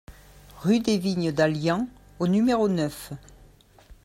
[0.61, 3.11] Rue des Vignes d'Allians au numéro neuf